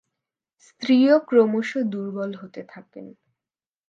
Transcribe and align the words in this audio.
স্ত্রীও 0.61 1.15
ক্রমশ 1.27 1.69
দুর্বল 1.91 2.31
হতে 2.35 2.61
থাকেন। 2.69 3.05